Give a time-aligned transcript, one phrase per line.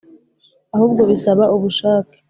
[0.75, 2.17] ahubwo bisaba ubushake,